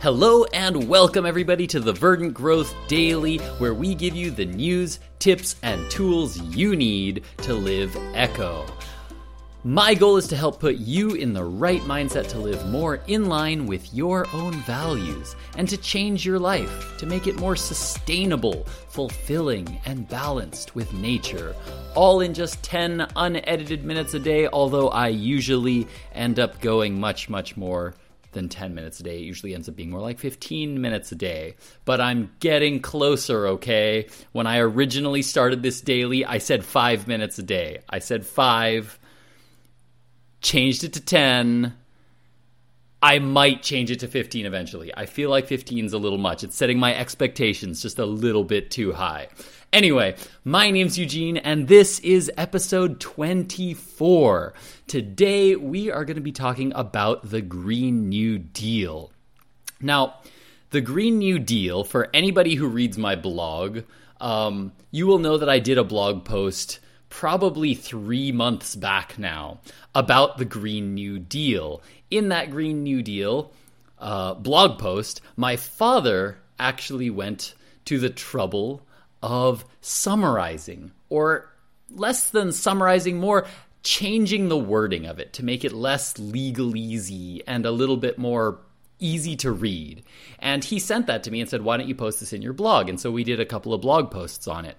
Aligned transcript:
Hello 0.00 0.44
and 0.52 0.88
welcome 0.88 1.26
everybody 1.26 1.66
to 1.66 1.80
the 1.80 1.92
Verdant 1.92 2.32
Growth 2.32 2.72
Daily, 2.86 3.38
where 3.58 3.74
we 3.74 3.96
give 3.96 4.14
you 4.14 4.30
the 4.30 4.44
news, 4.44 5.00
tips, 5.18 5.56
and 5.64 5.90
tools 5.90 6.38
you 6.38 6.76
need 6.76 7.24
to 7.38 7.52
live 7.52 7.96
Echo. 8.14 8.64
My 9.64 9.94
goal 9.94 10.16
is 10.16 10.28
to 10.28 10.36
help 10.36 10.60
put 10.60 10.76
you 10.76 11.14
in 11.14 11.32
the 11.32 11.42
right 11.42 11.80
mindset 11.80 12.28
to 12.28 12.38
live 12.38 12.64
more 12.66 13.00
in 13.08 13.26
line 13.26 13.66
with 13.66 13.92
your 13.92 14.24
own 14.32 14.52
values 14.62 15.34
and 15.56 15.68
to 15.68 15.76
change 15.76 16.24
your 16.24 16.38
life 16.38 16.96
to 16.98 17.06
make 17.06 17.26
it 17.26 17.40
more 17.40 17.56
sustainable, 17.56 18.68
fulfilling, 18.90 19.80
and 19.84 20.08
balanced 20.08 20.76
with 20.76 20.92
nature. 20.92 21.56
All 21.96 22.20
in 22.20 22.34
just 22.34 22.62
10 22.62 23.08
unedited 23.16 23.82
minutes 23.82 24.14
a 24.14 24.20
day, 24.20 24.46
although 24.46 24.90
I 24.90 25.08
usually 25.08 25.88
end 26.12 26.38
up 26.38 26.60
going 26.60 27.00
much, 27.00 27.28
much 27.28 27.56
more 27.56 27.96
than 28.38 28.48
10 28.48 28.74
minutes 28.74 29.00
a 29.00 29.02
day. 29.02 29.18
It 29.18 29.24
usually 29.24 29.54
ends 29.54 29.68
up 29.68 29.74
being 29.74 29.90
more 29.90 30.00
like 30.00 30.18
15 30.18 30.80
minutes 30.80 31.10
a 31.10 31.16
day. 31.16 31.56
But 31.84 32.00
I'm 32.00 32.30
getting 32.38 32.80
closer, 32.80 33.48
okay? 33.48 34.06
When 34.32 34.46
I 34.46 34.58
originally 34.58 35.22
started 35.22 35.62
this 35.62 35.80
daily, 35.80 36.24
I 36.24 36.38
said 36.38 36.64
five 36.64 37.08
minutes 37.08 37.38
a 37.38 37.42
day. 37.42 37.80
I 37.90 37.98
said 37.98 38.24
five, 38.24 38.98
changed 40.40 40.84
it 40.84 40.92
to 40.92 41.00
10. 41.00 41.74
I 43.02 43.18
might 43.18 43.62
change 43.62 43.90
it 43.90 44.00
to 44.00 44.08
15 44.08 44.46
eventually. 44.46 44.92
I 44.96 45.06
feel 45.06 45.30
like 45.30 45.46
15 45.46 45.84
is 45.84 45.92
a 45.92 45.98
little 45.98 46.18
much. 46.18 46.44
It's 46.44 46.56
setting 46.56 46.78
my 46.78 46.94
expectations 46.94 47.82
just 47.82 47.98
a 47.98 48.06
little 48.06 48.44
bit 48.44 48.70
too 48.70 48.92
high. 48.92 49.28
Anyway, 49.70 50.16
my 50.44 50.70
name's 50.70 50.98
Eugene, 50.98 51.36
and 51.36 51.68
this 51.68 51.98
is 51.98 52.32
episode 52.38 52.98
24. 53.00 54.54
Today, 54.86 55.56
we 55.56 55.90
are 55.90 56.06
going 56.06 56.16
to 56.16 56.22
be 56.22 56.32
talking 56.32 56.72
about 56.74 57.28
the 57.28 57.42
Green 57.42 58.08
New 58.08 58.38
Deal. 58.38 59.12
Now, 59.78 60.20
the 60.70 60.80
Green 60.80 61.18
New 61.18 61.38
Deal, 61.38 61.84
for 61.84 62.08
anybody 62.14 62.54
who 62.54 62.66
reads 62.66 62.96
my 62.96 63.14
blog, 63.14 63.80
um, 64.22 64.72
you 64.90 65.06
will 65.06 65.18
know 65.18 65.36
that 65.36 65.50
I 65.50 65.58
did 65.58 65.76
a 65.76 65.84
blog 65.84 66.24
post 66.24 66.78
probably 67.10 67.74
three 67.74 68.32
months 68.32 68.74
back 68.74 69.18
now 69.18 69.60
about 69.94 70.38
the 70.38 70.46
Green 70.46 70.94
New 70.94 71.18
Deal. 71.18 71.82
In 72.10 72.30
that 72.30 72.50
Green 72.50 72.84
New 72.84 73.02
Deal 73.02 73.52
uh, 73.98 74.32
blog 74.32 74.78
post, 74.78 75.20
my 75.36 75.56
father 75.56 76.38
actually 76.58 77.10
went 77.10 77.54
to 77.84 77.98
the 77.98 78.08
trouble 78.08 78.82
of 79.22 79.64
summarizing, 79.80 80.92
or 81.08 81.52
less 81.90 82.30
than 82.30 82.52
summarizing, 82.52 83.18
more 83.18 83.46
changing 83.82 84.48
the 84.48 84.58
wording 84.58 85.06
of 85.06 85.18
it 85.18 85.32
to 85.34 85.44
make 85.44 85.64
it 85.64 85.72
less 85.72 86.14
legalese 86.14 87.42
and 87.46 87.64
a 87.64 87.70
little 87.70 87.96
bit 87.96 88.18
more 88.18 88.60
easy 88.98 89.36
to 89.36 89.52
read. 89.52 90.02
And 90.38 90.64
he 90.64 90.78
sent 90.78 91.06
that 91.06 91.22
to 91.24 91.30
me 91.30 91.40
and 91.40 91.48
said, 91.48 91.62
Why 91.62 91.76
don't 91.76 91.88
you 91.88 91.94
post 91.94 92.20
this 92.20 92.32
in 92.32 92.42
your 92.42 92.52
blog? 92.52 92.88
And 92.88 93.00
so 93.00 93.10
we 93.10 93.24
did 93.24 93.40
a 93.40 93.46
couple 93.46 93.72
of 93.72 93.80
blog 93.80 94.10
posts 94.10 94.48
on 94.48 94.64
it. 94.64 94.76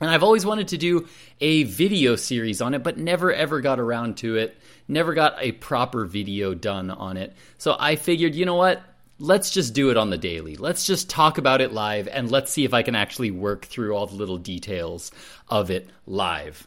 And 0.00 0.10
I've 0.10 0.24
always 0.24 0.44
wanted 0.44 0.68
to 0.68 0.76
do 0.76 1.08
a 1.40 1.62
video 1.64 2.16
series 2.16 2.60
on 2.60 2.74
it, 2.74 2.82
but 2.82 2.98
never 2.98 3.32
ever 3.32 3.60
got 3.60 3.78
around 3.78 4.16
to 4.18 4.36
it. 4.36 4.58
Never 4.88 5.14
got 5.14 5.36
a 5.38 5.52
proper 5.52 6.04
video 6.04 6.52
done 6.52 6.90
on 6.90 7.16
it. 7.16 7.34
So 7.58 7.76
I 7.78 7.96
figured, 7.96 8.34
you 8.34 8.44
know 8.44 8.56
what? 8.56 8.82
Let's 9.18 9.50
just 9.50 9.74
do 9.74 9.90
it 9.90 9.96
on 9.96 10.10
the 10.10 10.18
daily. 10.18 10.56
Let's 10.56 10.86
just 10.86 11.08
talk 11.08 11.38
about 11.38 11.60
it 11.60 11.72
live 11.72 12.08
and 12.08 12.30
let's 12.30 12.52
see 12.52 12.64
if 12.64 12.74
I 12.74 12.82
can 12.82 12.94
actually 12.94 13.30
work 13.30 13.64
through 13.64 13.94
all 13.94 14.06
the 14.06 14.16
little 14.16 14.38
details 14.38 15.10
of 15.48 15.70
it 15.70 15.88
live. 16.06 16.66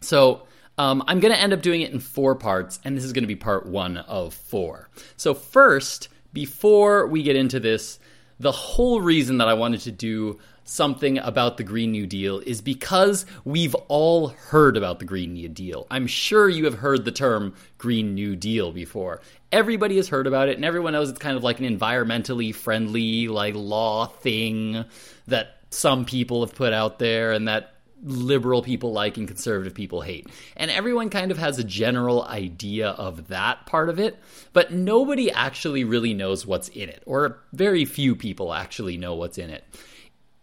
So, 0.00 0.46
um, 0.78 1.04
I'm 1.06 1.20
going 1.20 1.34
to 1.34 1.40
end 1.40 1.52
up 1.52 1.62
doing 1.62 1.82
it 1.82 1.92
in 1.92 2.00
four 2.00 2.34
parts, 2.34 2.80
and 2.82 2.96
this 2.96 3.04
is 3.04 3.12
going 3.12 3.24
to 3.24 3.28
be 3.28 3.36
part 3.36 3.66
one 3.66 3.98
of 3.98 4.32
four. 4.32 4.88
So, 5.16 5.34
first, 5.34 6.08
before 6.32 7.06
we 7.06 7.22
get 7.22 7.36
into 7.36 7.60
this, 7.60 7.98
the 8.40 8.52
whole 8.52 9.00
reason 9.00 9.38
that 9.38 9.48
I 9.48 9.54
wanted 9.54 9.82
to 9.82 9.92
do 9.92 10.38
something 10.64 11.18
about 11.18 11.56
the 11.56 11.64
Green 11.64 11.92
New 11.92 12.06
Deal 12.06 12.38
is 12.38 12.60
because 12.60 13.26
we've 13.44 13.74
all 13.88 14.28
heard 14.28 14.76
about 14.76 14.98
the 14.98 15.04
Green 15.04 15.34
New 15.34 15.48
Deal. 15.48 15.86
I'm 15.90 16.06
sure 16.06 16.48
you 16.48 16.64
have 16.64 16.74
heard 16.74 17.04
the 17.04 17.12
term 17.12 17.54
Green 17.78 18.14
New 18.14 18.36
Deal 18.36 18.72
before. 18.72 19.20
Everybody 19.50 19.96
has 19.96 20.08
heard 20.08 20.26
about 20.26 20.48
it, 20.48 20.56
and 20.56 20.64
everyone 20.64 20.94
knows 20.94 21.10
it's 21.10 21.18
kind 21.18 21.36
of 21.36 21.42
like 21.42 21.60
an 21.60 21.78
environmentally 21.78 22.54
friendly, 22.54 23.28
like 23.28 23.54
law 23.54 24.06
thing 24.06 24.84
that 25.26 25.56
some 25.70 26.04
people 26.04 26.44
have 26.44 26.54
put 26.54 26.72
out 26.72 26.98
there 26.98 27.32
and 27.32 27.48
that 27.48 27.74
liberal 28.04 28.62
people 28.62 28.92
like 28.92 29.16
and 29.16 29.28
conservative 29.28 29.74
people 29.74 30.00
hate. 30.00 30.26
And 30.56 30.70
everyone 30.70 31.08
kind 31.08 31.30
of 31.30 31.38
has 31.38 31.58
a 31.58 31.64
general 31.64 32.24
idea 32.24 32.88
of 32.88 33.28
that 33.28 33.66
part 33.66 33.88
of 33.88 34.00
it, 34.00 34.18
but 34.52 34.72
nobody 34.72 35.30
actually 35.30 35.84
really 35.84 36.12
knows 36.14 36.46
what's 36.46 36.68
in 36.68 36.88
it, 36.88 37.02
or 37.06 37.38
very 37.52 37.84
few 37.84 38.16
people 38.16 38.52
actually 38.52 38.96
know 38.96 39.14
what's 39.14 39.38
in 39.38 39.50
it. 39.50 39.64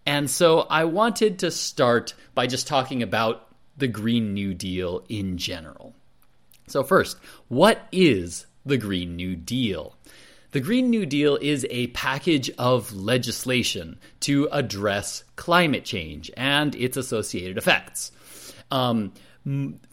And 0.10 0.28
so 0.28 0.62
I 0.62 0.86
wanted 0.86 1.38
to 1.40 1.52
start 1.52 2.16
by 2.34 2.48
just 2.48 2.66
talking 2.66 3.04
about 3.04 3.48
the 3.78 3.88
Green 3.88 4.34
New 4.34 4.56
Deal 4.56 5.06
in 5.08 5.38
general. 5.38 5.94
So, 6.66 6.82
first, 6.82 7.16
what 7.48 7.88
is 7.92 8.48
the 8.66 8.78
Green 8.78 9.16
New 9.16 9.36
Deal? 9.36 9.96
The 10.50 10.62
Green 10.62 10.90
New 10.90 11.06
Deal 11.06 11.38
is 11.40 11.64
a 11.70 11.88
package 11.88 12.50
of 12.58 12.92
legislation 12.92 14.00
to 14.22 14.50
address 14.52 15.26
climate 15.36 15.86
change 15.86 16.32
and 16.36 16.74
its 16.74 16.98
associated 16.98 17.60
effects. 17.60 18.12
Um, 18.72 19.14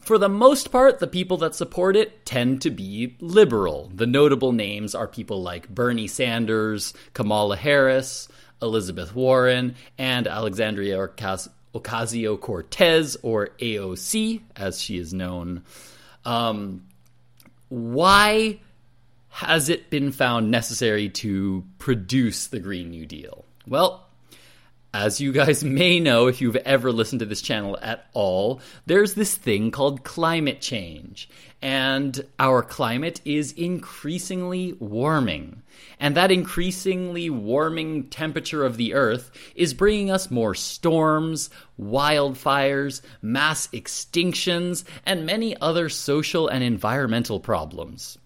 for 0.01 0.17
the 0.17 0.29
most 0.29 0.71
part, 0.71 0.97
the 0.97 1.05
people 1.05 1.37
that 1.37 1.53
support 1.53 1.95
it 1.95 2.25
tend 2.25 2.63
to 2.63 2.71
be 2.71 3.15
liberal. 3.19 3.91
The 3.93 4.07
notable 4.07 4.51
names 4.51 4.95
are 4.95 5.07
people 5.07 5.43
like 5.43 5.69
Bernie 5.69 6.07
Sanders, 6.07 6.95
Kamala 7.13 7.55
Harris, 7.55 8.27
Elizabeth 8.61 9.15
Warren, 9.15 9.75
and 9.97 10.27
Alexandria 10.27 10.97
Ocasio 11.75 12.39
Cortez, 12.39 13.17
or 13.21 13.49
AOC, 13.59 14.41
as 14.55 14.81
she 14.81 14.97
is 14.97 15.13
known. 15.13 15.63
Um, 16.25 16.85
why 17.69 18.59
has 19.29 19.69
it 19.69 19.89
been 19.89 20.11
found 20.11 20.49
necessary 20.49 21.09
to 21.09 21.63
produce 21.77 22.47
the 22.47 22.59
Green 22.59 22.89
New 22.89 23.05
Deal? 23.05 23.45
Well, 23.67 24.06
as 24.93 25.21
you 25.21 25.31
guys 25.31 25.63
may 25.63 25.99
know, 25.99 26.27
if 26.27 26.41
you've 26.41 26.55
ever 26.57 26.91
listened 26.91 27.19
to 27.19 27.25
this 27.25 27.41
channel 27.41 27.77
at 27.81 28.07
all, 28.13 28.61
there's 28.85 29.13
this 29.13 29.35
thing 29.35 29.71
called 29.71 30.03
climate 30.03 30.61
change. 30.61 31.29
And 31.61 32.23
our 32.37 32.61
climate 32.61 33.19
is 33.25 33.51
increasingly 33.53 34.73
warming. 34.73 35.63
And 35.99 36.15
that 36.15 36.31
increasingly 36.31 37.31
warming 37.31 38.09
temperature 38.09 38.63
of 38.63 38.77
the 38.77 38.93
Earth 38.93 39.31
is 39.55 39.73
bringing 39.73 40.11
us 40.11 40.29
more 40.29 40.53
storms, 40.53 41.49
wildfires, 41.79 43.01
mass 43.23 43.67
extinctions, 43.67 44.83
and 45.05 45.25
many 45.25 45.59
other 45.59 45.89
social 45.89 46.47
and 46.47 46.63
environmental 46.63 47.39
problems. 47.39 48.19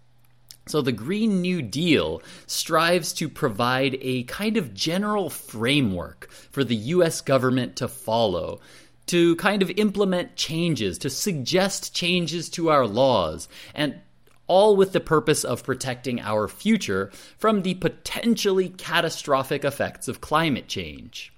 So, 0.68 0.82
the 0.82 0.92
Green 0.92 1.42
New 1.42 1.62
Deal 1.62 2.22
strives 2.46 3.14
to 3.14 3.28
provide 3.28 3.98
a 4.02 4.24
kind 4.24 4.58
of 4.58 4.74
general 4.74 5.30
framework 5.30 6.30
for 6.32 6.64
the 6.64 6.76
US 6.76 7.22
government 7.22 7.76
to 7.78 7.88
follow, 7.88 8.60
to 9.08 9.36
kind 9.38 9.62
of 9.62 9.72
implement 9.72 10.36
changes, 10.36 11.00
to 11.00 11.10
suggest 11.10 11.96
changes 11.96 12.48
to 12.52 12.70
our 12.70 12.86
laws, 12.86 13.50
and 13.74 14.00
all 14.48 14.76
with 14.76 14.92
the 14.92 15.00
purpose 15.00 15.44
of 15.44 15.64
protecting 15.64 16.20
our 16.20 16.48
future 16.48 17.10
from 17.38 17.62
the 17.62 17.74
potentially 17.76 18.70
catastrophic 18.70 19.64
effects 19.64 20.08
of 20.08 20.22
climate 20.22 20.68
change. 20.68 21.34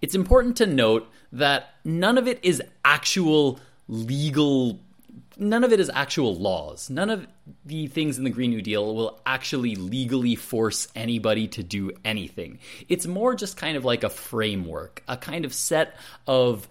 It's 0.00 0.14
important 0.14 0.56
to 0.58 0.66
note 0.66 1.10
that 1.32 1.74
none 1.84 2.18
of 2.18 2.28
it 2.28 2.38
is 2.42 2.62
actual 2.84 3.58
legal 3.88 4.80
none 5.36 5.64
of 5.64 5.72
it 5.72 5.80
is 5.80 5.90
actual 5.92 6.34
laws. 6.34 6.90
None 6.90 7.10
of 7.10 7.26
the 7.64 7.86
things 7.86 8.18
in 8.18 8.24
the 8.24 8.30
Green 8.30 8.50
New 8.50 8.62
Deal 8.62 8.94
will 8.94 9.20
actually 9.26 9.74
legally 9.74 10.34
force 10.34 10.88
anybody 10.94 11.48
to 11.48 11.62
do 11.62 11.92
anything. 12.04 12.58
It's 12.88 13.06
more 13.06 13.34
just 13.34 13.56
kind 13.56 13.76
of 13.76 13.84
like 13.84 14.04
a 14.04 14.08
framework, 14.08 15.02
a 15.08 15.16
kind 15.16 15.44
of 15.44 15.52
set 15.52 15.96
of 16.26 16.68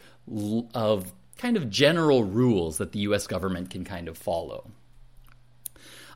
of 0.74 1.14
kind 1.38 1.58
of 1.58 1.70
general 1.70 2.24
rules 2.24 2.78
that 2.78 2.92
the 2.92 3.00
US 3.00 3.28
government 3.28 3.70
can 3.70 3.84
kind 3.84 4.08
of 4.08 4.18
follow. 4.18 4.72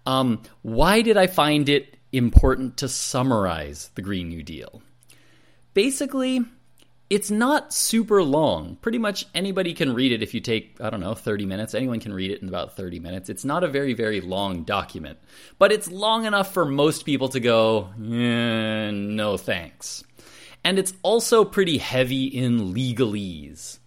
Um, 0.06 0.42
why 0.62 1.02
did 1.02 1.18
I 1.18 1.28
find 1.28 1.70
it 1.70 1.98
important 2.12 2.78
to 2.78 2.88
summarize 2.88 3.92
the 3.96 4.02
Green 4.02 4.30
New 4.30 4.42
Deal? 4.42 4.82
Basically, 5.74 6.44
it's 7.10 7.32
not 7.32 7.74
super 7.74 8.22
long. 8.22 8.76
Pretty 8.78 9.00
much 9.00 9.26
anybody 9.34 9.74
can 9.74 9.94
read 9.94 10.12
it 10.12 10.22
if 10.22 10.34
you 10.34 10.42
take, 10.42 10.78
I 10.80 10.90
don't 10.90 11.00
know, 11.00 11.16
30 11.16 11.46
minutes. 11.46 11.74
Anyone 11.74 12.00
can 12.00 12.14
read 12.14 12.32
it 12.32 12.42
in 12.42 12.48
about 12.48 12.76
30 12.76 13.00
minutes. 13.00 13.30
It's 13.30 13.44
not 13.44 13.64
a 13.64 13.68
very, 13.68 13.94
very 13.94 14.22
long 14.22 14.64
document, 14.64 15.18
but 15.58 15.72
it's 15.72 15.90
long 15.90 16.26
enough 16.26 16.54
for 16.54 16.66
most 16.66 17.06
people 17.06 17.30
to 17.30 17.40
go, 17.40 17.90
eh, 17.98 18.92
no 18.92 19.38
thanks. 19.38 20.04
And 20.64 20.78
it's 20.78 20.94
also 21.02 21.46
pretty 21.46 21.78
heavy 21.80 22.26
in 22.26 22.74
legalese. 22.74 23.80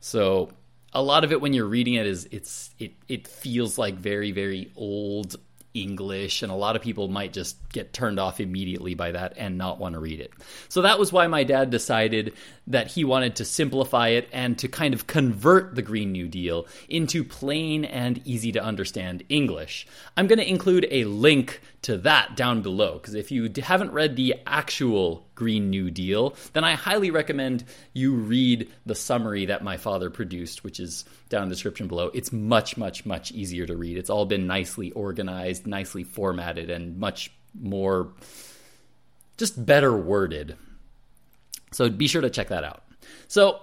So 0.00 0.50
a 0.92 1.02
lot 1.02 1.24
of 1.24 1.32
it 1.32 1.40
when 1.40 1.52
you're 1.52 1.66
reading 1.66 1.94
it 1.94 2.06
is 2.06 2.28
it's 2.30 2.70
it 2.78 2.92
it 3.08 3.28
feels 3.28 3.78
like 3.78 3.94
very 3.94 4.32
very 4.32 4.72
old 4.76 5.36
English, 5.74 6.42
and 6.42 6.50
a 6.50 6.54
lot 6.56 6.76
of 6.76 6.82
people 6.82 7.08
might 7.08 7.32
just 7.32 7.56
get 7.72 7.92
turned 7.92 8.18
off 8.18 8.40
immediately 8.40 8.94
by 8.94 9.12
that 9.12 9.34
and 9.36 9.56
not 9.56 9.78
want 9.78 9.94
to 9.94 10.00
read 10.00 10.20
it. 10.20 10.32
So 10.68 10.82
that 10.82 10.98
was 10.98 11.12
why 11.12 11.26
my 11.26 11.44
dad 11.44 11.70
decided 11.70 12.34
that 12.66 12.88
he 12.88 13.04
wanted 13.04 13.36
to 13.36 13.44
simplify 13.44 14.08
it 14.08 14.28
and 14.32 14.58
to 14.58 14.68
kind 14.68 14.94
of 14.94 15.06
convert 15.06 15.74
the 15.74 15.82
Green 15.82 16.12
New 16.12 16.28
Deal 16.28 16.66
into 16.88 17.24
plain 17.24 17.84
and 17.84 18.20
easy 18.26 18.52
to 18.52 18.62
understand 18.62 19.22
English. 19.28 19.86
I'm 20.16 20.26
going 20.26 20.38
to 20.38 20.48
include 20.48 20.86
a 20.90 21.04
link 21.04 21.60
to 21.82 21.96
that 21.98 22.36
down 22.36 22.60
below 22.60 22.94
because 22.94 23.14
if 23.14 23.30
you 23.30 23.50
haven't 23.62 23.92
read 23.92 24.16
the 24.16 24.34
actual 24.46 25.26
Green 25.34 25.70
New 25.70 25.90
Deal, 25.90 26.34
then 26.52 26.62
I 26.62 26.74
highly 26.74 27.10
recommend 27.10 27.64
you 27.94 28.14
read 28.14 28.70
the 28.84 28.94
summary 28.94 29.46
that 29.46 29.64
my 29.64 29.78
father 29.78 30.10
produced, 30.10 30.62
which 30.62 30.78
is 30.78 31.04
down 31.30 31.44
in 31.44 31.48
the 31.48 31.54
description 31.54 31.88
below. 31.88 32.10
It's 32.12 32.32
much, 32.32 32.76
much, 32.76 33.06
much 33.06 33.32
easier 33.32 33.66
to 33.66 33.76
read. 33.76 33.96
It's 33.96 34.10
all 34.10 34.26
been 34.26 34.46
nicely 34.46 34.90
organized, 34.90 35.66
nicely 35.66 36.04
formatted, 36.04 36.68
and 36.68 36.98
much 36.98 37.32
more 37.58 38.12
just 39.38 39.64
better 39.64 39.96
worded. 39.96 40.56
So 41.72 41.88
be 41.88 42.08
sure 42.08 42.20
to 42.20 42.30
check 42.30 42.48
that 42.48 42.64
out. 42.64 42.84
So 43.26 43.60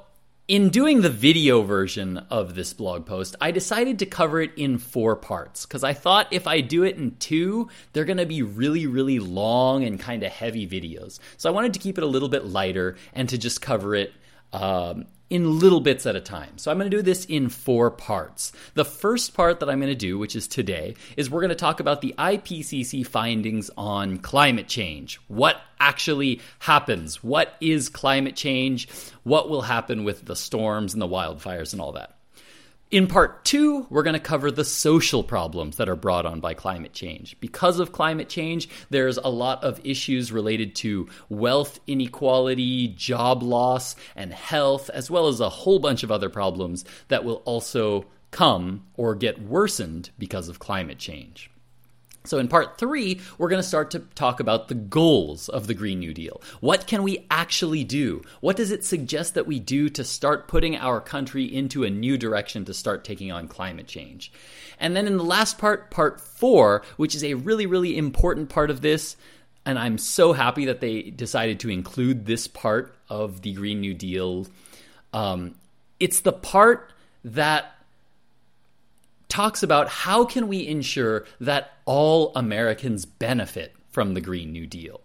in 0.47 0.69
doing 0.69 1.01
the 1.01 1.09
video 1.09 1.61
version 1.61 2.17
of 2.29 2.55
this 2.55 2.71
blog 2.71 3.05
post, 3.05 3.35
I 3.41 3.51
decided 3.51 3.99
to 3.99 4.05
cover 4.05 4.41
it 4.41 4.51
in 4.55 4.77
four 4.77 5.17
parts 5.17 5.65
because 5.65 5.83
I 5.83 5.91
thought 5.91 6.31
if 6.31 6.47
I 6.47 6.61
do 6.61 6.83
it 6.83 6.95
in 6.95 7.17
two, 7.17 7.67
they're 7.91 8.05
going 8.05 8.17
to 8.17 8.25
be 8.25 8.41
really, 8.41 8.88
really 8.88 9.19
long 9.19 9.83
and 9.83 9.99
kind 9.99 10.23
of 10.23 10.31
heavy 10.31 10.65
videos. 10.65 11.19
So 11.35 11.49
I 11.49 11.53
wanted 11.53 11.73
to 11.73 11.79
keep 11.79 11.97
it 11.97 12.03
a 12.03 12.07
little 12.07 12.29
bit 12.29 12.45
lighter 12.45 12.95
and 13.13 13.27
to 13.27 13.38
just 13.38 13.61
cover 13.61 13.94
it 13.94 14.13
um, 14.53 15.05
in 15.29 15.59
little 15.59 15.79
bits 15.79 16.06
at 16.06 16.15
a 16.15 16.21
time. 16.21 16.57
So 16.57 16.71
I'm 16.71 16.77
going 16.77 16.89
to 16.89 16.97
do 16.97 17.03
this 17.03 17.25
in 17.25 17.50
four 17.50 17.91
parts. 17.91 18.51
The 18.74 18.85
first 18.85 19.33
part 19.33 19.59
that 19.59 19.69
I'm 19.69 19.79
going 19.79 19.91
to 19.91 19.95
do, 19.95 20.18
which 20.18 20.35
is 20.35 20.47
today, 20.47 20.95
is 21.15 21.29
we're 21.29 21.41
going 21.41 21.50
to 21.50 21.56
talk 21.56 21.79
about 21.79 22.01
the 22.01 22.15
IPCC 22.18 23.06
findings 23.06 23.69
on 23.77 24.18
climate 24.19 24.68
change. 24.68 25.19
What 25.27 25.62
actually 25.79 26.41
happens? 26.59 27.24
What 27.24 27.56
is 27.62 27.89
climate 27.89 28.35
change? 28.35 28.88
What 29.24 29.50
will 29.50 29.62
happen 29.62 30.03
with 30.03 30.25
the 30.25 30.35
storms 30.35 30.94
and 30.94 31.01
the 31.01 31.07
wildfires 31.07 31.73
and 31.73 31.81
all 31.81 31.94
that? 31.94 32.16
In 32.89 33.07
part 33.07 33.43
two, 33.43 33.85
we're 33.89 34.03
going 34.03 34.13
to 34.13 34.19
cover 34.19 34.49
the 34.49 34.63
social 34.63 35.21
problems 35.21 35.75
that 35.75 35.89
are 35.89 35.95
brought 35.97 36.25
on 36.25 36.39
by 36.39 36.53
climate 36.53 36.93
change. 36.93 37.37
Because 37.41 37.81
of 37.81 37.91
climate 37.91 38.29
change, 38.29 38.69
there's 38.89 39.17
a 39.17 39.27
lot 39.27 39.61
of 39.61 39.81
issues 39.83 40.31
related 40.31 40.73
to 40.75 41.09
wealth 41.27 41.81
inequality, 41.85 42.87
job 42.87 43.43
loss, 43.43 43.97
and 44.15 44.33
health, 44.33 44.89
as 44.91 45.11
well 45.11 45.27
as 45.27 45.41
a 45.41 45.49
whole 45.49 45.79
bunch 45.79 46.03
of 46.03 46.13
other 46.13 46.29
problems 46.29 46.85
that 47.09 47.25
will 47.25 47.41
also 47.43 48.05
come 48.31 48.85
or 48.95 49.15
get 49.15 49.41
worsened 49.41 50.09
because 50.17 50.47
of 50.47 50.59
climate 50.59 50.97
change. 50.97 51.51
So, 52.27 52.39
in 52.39 52.47
part 52.47 52.77
three, 52.77 53.21
we're 53.38 53.50
going 53.50 53.62
to 53.62 53.68
start 53.68 53.91
to 53.91 54.00
talk 54.15 54.39
about 54.39 54.68
the 54.68 54.75
goals 54.75 55.50
of 55.50 55.68
the 55.68 55.74
Green 55.74 56.00
New 56.00 56.13
Deal. 56.13 56.41
What 56.59 56.88
can 56.88 57.03
we 57.03 57.25
actually 57.31 57.83
do? 57.83 58.21
What 58.41 58.57
does 58.57 58.71
it 58.71 58.83
suggest 58.83 59.33
that 59.35 59.47
we 59.47 59.59
do 59.59 59.89
to 59.89 60.03
start 60.03 60.47
putting 60.47 60.75
our 60.75 61.00
country 61.00 61.45
into 61.45 61.83
a 61.83 61.89
new 61.89 62.18
direction 62.18 62.65
to 62.65 62.74
start 62.74 63.03
taking 63.03 63.31
on 63.31 63.47
climate 63.47 63.88
change? 63.88 64.31
And 64.79 64.95
then 64.95 65.07
in 65.07 65.18
the 65.18 65.24
last 65.24 65.57
part, 65.57 65.89
part 65.89 66.19
four, 66.19 66.83
which 66.97 67.15
is 67.15 67.24
a 67.24 67.35
really, 67.35 67.65
really 67.65 67.97
important 67.97 68.50
part 68.50 68.69
of 68.69 68.81
this, 68.81 69.15
and 69.65 69.80
I'm 69.80 69.97
so 69.97 70.33
happy 70.33 70.65
that 70.65 70.81
they 70.81 71.03
decided 71.03 71.59
to 71.62 71.69
include 71.69 72.25
this 72.25 72.47
part 72.47 72.95
of 73.09 73.41
the 73.41 73.53
Green 73.53 73.81
New 73.81 73.94
Deal. 73.94 74.47
Um, 75.13 75.56
it's 76.00 76.21
the 76.21 76.33
part 76.33 76.94
that 77.23 77.76
talks 79.29 79.63
about 79.63 79.89
how 79.89 80.25
can 80.25 80.47
we 80.47 80.68
ensure 80.68 81.25
that 81.39 81.71
all 81.85 82.31
Americans 82.35 83.06
benefit 83.06 83.75
from 83.89 84.13
the 84.13 84.21
Green 84.21 84.51
New 84.51 84.68
Deal. 84.68 85.01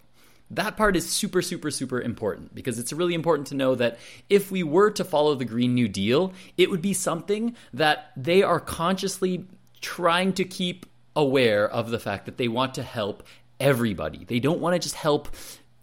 That 0.51 0.77
part 0.77 0.97
is 0.97 1.11
super, 1.11 1.41
super, 1.41 1.71
super 1.71 2.01
important 2.01 2.55
because 2.55 2.79
it's 2.79 2.93
really 2.93 3.15
important 3.15 3.49
to 3.49 3.55
know 3.55 3.75
that 3.75 3.99
if 4.29 4.51
we 4.51 4.63
were 4.63 4.91
to 4.91 5.05
follow 5.05 5.35
the 5.35 5.47
Green 5.47 5.75
New 5.75 5.89
Deal, 5.89 6.35
it 6.59 6.71
would 6.71 6.83
be 6.83 6.93
something 6.93 7.57
that 7.73 8.13
they 8.17 8.43
are 8.43 8.61
consciously 8.61 9.47
trying 9.81 10.35
to 10.35 10.45
keep 10.45 10.85
aware 11.17 11.69
of 11.69 11.91
the 11.91 11.99
fact 11.99 12.27
that 12.27 12.37
they 12.37 12.49
want 12.49 12.75
to 12.75 12.83
help 12.83 13.23
everybody. 13.59 14.25
They 14.25 14.41
don't 14.41 14.61
want 14.61 14.75
to 14.75 14.79
just 14.79 14.95
help 14.95 15.29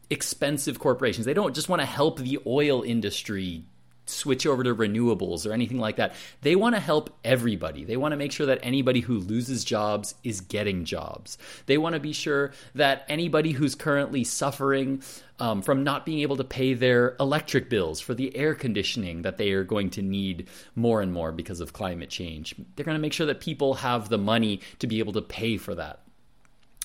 expensive 0.10 0.80
corporations. 0.80 1.26
They 1.26 1.34
don't 1.34 1.56
just 1.56 1.70
want 1.70 1.82
to 1.82 1.86
help 1.88 2.20
the 2.20 2.40
oil 2.46 2.84
industry 2.84 3.64
switch 4.10 4.46
over 4.46 4.64
to 4.64 4.76
renewables 4.76 5.46
or 5.46 5.54
anything 5.54 5.80
like 5.80 5.98
that. 5.98 6.14
They 6.42 6.56
want 6.56 6.76
to 6.76 6.82
help 6.82 7.10
everybody. 7.24 7.84
They 7.84 7.98
want 7.98 8.12
to 8.12 8.18
make 8.18 8.32
sure 8.32 8.48
that 8.48 8.60
anybody 8.64 9.00
who 9.00 9.20
loses 9.20 9.64
jobs 9.64 10.16
is 10.24 10.42
getting 10.42 10.86
jobs. 10.86 11.38
They 11.66 11.78
want 11.78 11.94
to 11.94 12.00
be 12.00 12.14
sure 12.14 12.52
that 12.76 13.06
anybody 13.08 13.52
who's 13.52 13.76
currently 13.76 14.24
suffering 14.24 15.02
um, 15.40 15.62
from 15.62 15.84
not 15.84 16.06
being 16.06 16.20
able 16.20 16.38
to 16.38 16.44
pay 16.44 16.74
their 16.74 17.16
electric 17.20 17.70
bills 17.70 18.00
for 18.00 18.14
the 18.14 18.36
air 18.36 18.54
conditioning 18.54 19.22
that 19.22 19.38
they 19.38 19.52
are 19.52 19.64
going 19.64 19.90
to 19.92 20.02
need 20.02 20.48
more 20.76 21.02
and 21.02 21.14
more 21.14 21.32
because 21.32 21.62
of 21.62 21.74
climate 21.74 22.10
change, 22.10 22.56
they're 22.76 22.86
going 22.86 22.98
to 22.98 23.02
make 23.02 23.14
sure 23.14 23.28
that 23.28 23.40
people 23.40 23.76
have 23.76 24.10
the 24.10 24.18
money 24.18 24.62
to 24.80 24.88
be 24.88 25.00
able 25.00 25.14
to 25.14 25.22
pay 25.22 25.58
for 25.58 25.76
that. 25.76 26.02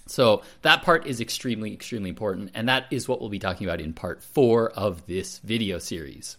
So 0.06 0.42
that 0.62 0.82
part 0.82 1.06
is 1.06 1.20
extremely, 1.20 1.72
extremely 1.72 2.10
important, 2.10 2.50
and 2.54 2.68
that 2.68 2.86
is 2.90 3.08
what 3.08 3.20
we'll 3.20 3.30
be 3.30 3.38
talking 3.38 3.66
about 3.66 3.80
in 3.80 3.94
part 3.94 4.22
four 4.22 4.70
of 4.70 5.06
this 5.06 5.38
video 5.38 5.78
series. 5.78 6.36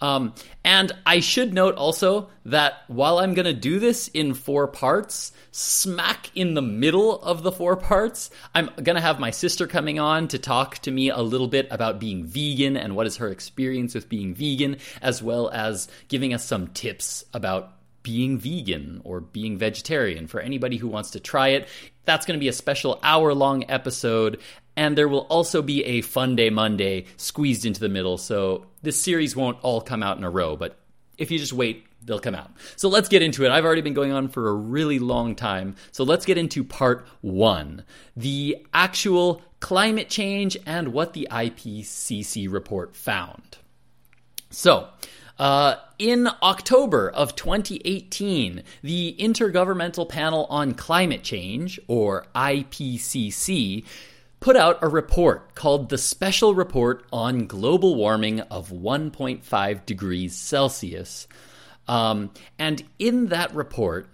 Um, 0.00 0.34
and 0.64 0.92
I 1.04 1.20
should 1.20 1.52
note 1.52 1.74
also 1.74 2.30
that 2.46 2.84
while 2.88 3.18
I'm 3.18 3.34
going 3.34 3.46
to 3.46 3.52
do 3.52 3.78
this 3.78 4.08
in 4.08 4.34
four 4.34 4.66
parts, 4.66 5.32
smack 5.52 6.30
in 6.34 6.54
the 6.54 6.62
middle 6.62 7.20
of 7.20 7.42
the 7.42 7.52
four 7.52 7.76
parts, 7.76 8.30
I'm 8.54 8.70
going 8.76 8.96
to 8.96 9.02
have 9.02 9.20
my 9.20 9.30
sister 9.30 9.66
coming 9.66 9.98
on 9.98 10.28
to 10.28 10.38
talk 10.38 10.78
to 10.78 10.90
me 10.90 11.10
a 11.10 11.20
little 11.20 11.48
bit 11.48 11.68
about 11.70 12.00
being 12.00 12.24
vegan 12.24 12.76
and 12.76 12.96
what 12.96 13.06
is 13.06 13.18
her 13.18 13.28
experience 13.28 13.94
with 13.94 14.08
being 14.08 14.34
vegan, 14.34 14.78
as 15.02 15.22
well 15.22 15.50
as 15.50 15.88
giving 16.08 16.32
us 16.32 16.44
some 16.44 16.68
tips 16.68 17.24
about 17.34 17.72
being 18.02 18.38
vegan 18.38 19.00
or 19.04 19.20
being 19.20 19.58
vegetarian 19.58 20.26
for 20.26 20.40
anybody 20.40 20.76
who 20.78 20.88
wants 20.88 21.10
to 21.10 21.20
try 21.20 21.48
it. 21.48 21.68
That's 22.04 22.26
going 22.26 22.38
to 22.38 22.40
be 22.40 22.48
a 22.48 22.52
special 22.52 22.98
hour 23.02 23.34
long 23.34 23.64
episode. 23.70 24.40
And 24.76 24.96
there 24.96 25.08
will 25.08 25.26
also 25.28 25.62
be 25.62 25.84
a 25.84 26.00
Fun 26.00 26.36
Day 26.36 26.50
Monday 26.50 27.06
squeezed 27.16 27.66
into 27.66 27.80
the 27.80 27.88
middle. 27.88 28.18
So 28.18 28.66
this 28.82 29.00
series 29.00 29.36
won't 29.36 29.58
all 29.62 29.80
come 29.80 30.02
out 30.02 30.16
in 30.16 30.24
a 30.24 30.30
row, 30.30 30.56
but 30.56 30.78
if 31.18 31.30
you 31.30 31.38
just 31.38 31.52
wait, 31.52 31.86
they'll 32.02 32.18
come 32.18 32.34
out. 32.34 32.50
So 32.76 32.88
let's 32.88 33.08
get 33.08 33.22
into 33.22 33.44
it. 33.44 33.50
I've 33.50 33.64
already 33.64 33.82
been 33.82 33.94
going 33.94 34.12
on 34.12 34.28
for 34.28 34.48
a 34.48 34.54
really 34.54 34.98
long 34.98 35.34
time. 35.34 35.76
So 35.92 36.04
let's 36.04 36.24
get 36.24 36.38
into 36.38 36.64
part 36.64 37.06
one 37.20 37.84
the 38.16 38.64
actual 38.72 39.42
climate 39.60 40.08
change 40.08 40.56
and 40.66 40.88
what 40.88 41.12
the 41.12 41.28
IPCC 41.30 42.50
report 42.50 42.96
found. 42.96 43.58
So, 44.50 44.88
uh, 45.40 45.76
in 45.98 46.28
October 46.42 47.08
of 47.08 47.34
2018, 47.34 48.62
the 48.82 49.16
Intergovernmental 49.18 50.06
Panel 50.06 50.44
on 50.50 50.74
Climate 50.74 51.22
Change, 51.22 51.80
or 51.88 52.26
IPCC, 52.34 53.86
put 54.40 54.54
out 54.54 54.78
a 54.82 54.88
report 54.88 55.54
called 55.54 55.88
the 55.88 55.96
Special 55.96 56.54
Report 56.54 57.06
on 57.10 57.46
Global 57.46 57.94
Warming 57.94 58.40
of 58.40 58.68
1.5 58.68 59.86
Degrees 59.86 60.36
Celsius. 60.36 61.26
Um, 61.88 62.32
and 62.58 62.84
in 62.98 63.28
that 63.28 63.54
report, 63.54 64.10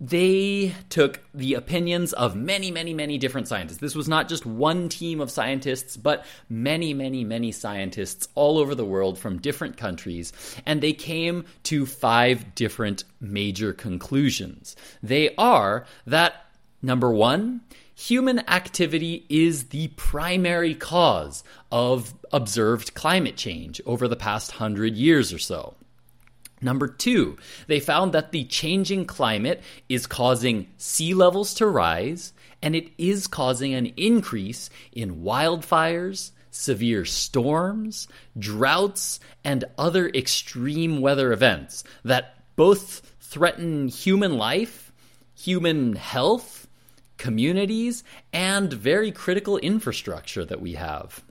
they 0.00 0.74
took 0.88 1.20
the 1.32 1.54
opinions 1.54 2.12
of 2.12 2.34
many, 2.34 2.70
many, 2.70 2.92
many 2.92 3.16
different 3.16 3.48
scientists. 3.48 3.78
This 3.78 3.94
was 3.94 4.08
not 4.08 4.28
just 4.28 4.44
one 4.44 4.88
team 4.88 5.20
of 5.20 5.30
scientists, 5.30 5.96
but 5.96 6.26
many, 6.48 6.92
many, 6.92 7.24
many 7.24 7.52
scientists 7.52 8.28
all 8.34 8.58
over 8.58 8.74
the 8.74 8.84
world 8.84 9.18
from 9.18 9.38
different 9.38 9.76
countries, 9.76 10.32
and 10.66 10.80
they 10.80 10.92
came 10.92 11.44
to 11.64 11.86
five 11.86 12.54
different 12.54 13.04
major 13.20 13.72
conclusions. 13.72 14.74
They 15.02 15.34
are 15.36 15.86
that 16.06 16.44
number 16.82 17.10
one, 17.10 17.60
human 17.94 18.40
activity 18.50 19.24
is 19.28 19.68
the 19.68 19.88
primary 19.88 20.74
cause 20.74 21.44
of 21.70 22.14
observed 22.32 22.94
climate 22.94 23.36
change 23.36 23.80
over 23.86 24.08
the 24.08 24.16
past 24.16 24.50
hundred 24.52 24.96
years 24.96 25.32
or 25.32 25.38
so. 25.38 25.74
Number 26.64 26.88
two, 26.88 27.36
they 27.66 27.78
found 27.78 28.14
that 28.14 28.32
the 28.32 28.44
changing 28.44 29.04
climate 29.04 29.62
is 29.90 30.06
causing 30.06 30.68
sea 30.78 31.12
levels 31.12 31.52
to 31.54 31.66
rise, 31.66 32.32
and 32.62 32.74
it 32.74 32.88
is 32.96 33.26
causing 33.26 33.74
an 33.74 33.92
increase 33.98 34.70
in 34.90 35.20
wildfires, 35.20 36.30
severe 36.50 37.04
storms, 37.04 38.08
droughts, 38.38 39.20
and 39.44 39.66
other 39.76 40.08
extreme 40.08 41.02
weather 41.02 41.34
events 41.34 41.84
that 42.02 42.34
both 42.56 43.12
threaten 43.20 43.88
human 43.88 44.38
life, 44.38 44.90
human 45.34 45.96
health, 45.96 46.66
communities, 47.18 48.02
and 48.32 48.72
very 48.72 49.12
critical 49.12 49.58
infrastructure 49.58 50.46
that 50.46 50.62
we 50.62 50.72
have. 50.72 51.22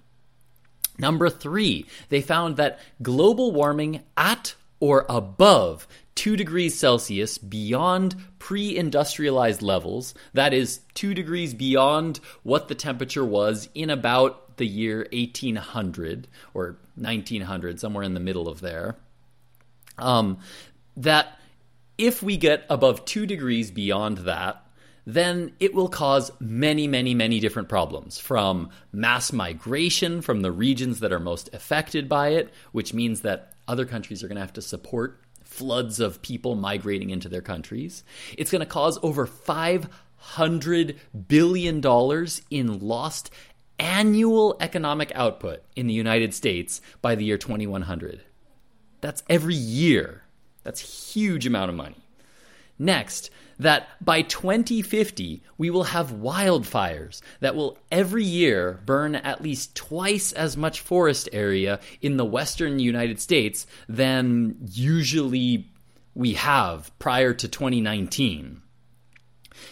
Number 0.99 1.27
three, 1.27 1.87
they 2.09 2.21
found 2.21 2.57
that 2.57 2.79
global 3.01 3.51
warming 3.51 4.03
at 4.15 4.53
or 4.83 5.05
above 5.07 5.87
2 6.15 6.35
degrees 6.35 6.77
Celsius 6.77 7.37
beyond 7.37 8.17
pre 8.37 8.75
industrialized 8.75 9.61
levels, 9.61 10.13
that 10.33 10.53
is, 10.53 10.81
2 10.95 11.13
degrees 11.13 11.53
beyond 11.53 12.19
what 12.43 12.67
the 12.67 12.75
temperature 12.75 13.23
was 13.23 13.69
in 13.73 13.89
about 13.89 14.57
the 14.57 14.67
year 14.67 15.07
1800 15.13 16.27
or 16.53 16.75
1900, 16.95 17.79
somewhere 17.79 18.03
in 18.03 18.13
the 18.13 18.19
middle 18.19 18.49
of 18.49 18.59
there, 18.59 18.97
um, 19.97 20.39
that 20.97 21.39
if 21.97 22.21
we 22.21 22.35
get 22.35 22.65
above 22.69 23.05
2 23.05 23.25
degrees 23.25 23.71
beyond 23.71 24.17
that, 24.17 24.65
then 25.07 25.53
it 25.61 25.73
will 25.73 25.87
cause 25.87 26.29
many, 26.41 26.87
many, 26.87 27.13
many 27.13 27.39
different 27.39 27.69
problems 27.69 28.19
from 28.19 28.69
mass 28.91 29.31
migration 29.31 30.21
from 30.21 30.41
the 30.41 30.51
regions 30.51 30.99
that 30.99 31.13
are 31.13 31.21
most 31.21 31.49
affected 31.53 32.09
by 32.09 32.29
it, 32.31 32.53
which 32.73 32.93
means 32.93 33.21
that 33.21 33.52
other 33.67 33.85
countries 33.85 34.23
are 34.23 34.27
going 34.27 34.35
to 34.35 34.41
have 34.41 34.53
to 34.53 34.61
support 34.61 35.19
floods 35.43 35.99
of 35.99 36.21
people 36.21 36.55
migrating 36.55 37.09
into 37.09 37.29
their 37.29 37.41
countries. 37.41 38.03
It's 38.37 38.51
going 38.51 38.61
to 38.61 38.65
cause 38.65 38.97
over 39.03 39.27
$500 39.27 40.97
billion 41.27 42.27
in 42.49 42.79
lost 42.79 43.31
annual 43.79 44.55
economic 44.59 45.11
output 45.15 45.63
in 45.75 45.87
the 45.87 45.93
United 45.93 46.33
States 46.33 46.81
by 47.01 47.15
the 47.15 47.25
year 47.25 47.37
2100. 47.37 48.23
That's 49.01 49.23
every 49.29 49.55
year. 49.55 50.23
That's 50.63 51.13
huge 51.13 51.45
amount 51.45 51.69
of 51.69 51.75
money. 51.75 52.02
Next, 52.79 53.29
that 53.59 53.87
by 54.03 54.23
2050, 54.23 55.43
we 55.57 55.69
will 55.69 55.83
have 55.83 56.11
wildfires 56.11 57.21
that 57.39 57.55
will 57.55 57.77
every 57.91 58.23
year 58.23 58.81
burn 58.85 59.15
at 59.15 59.41
least 59.41 59.75
twice 59.75 60.31
as 60.31 60.57
much 60.57 60.81
forest 60.81 61.29
area 61.31 61.79
in 62.01 62.17
the 62.17 62.25
western 62.25 62.79
United 62.79 63.19
States 63.19 63.67
than 63.87 64.55
usually 64.71 65.69
we 66.15 66.33
have 66.33 66.91
prior 66.99 67.33
to 67.33 67.47
2019. 67.47 68.61